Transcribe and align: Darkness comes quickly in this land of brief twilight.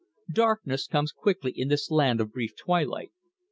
Darkness 0.33 0.87
comes 0.87 1.11
quickly 1.11 1.51
in 1.55 1.67
this 1.67 1.91
land 1.91 2.19
of 2.19 2.31
brief 2.33 2.55
twilight. 2.55 3.11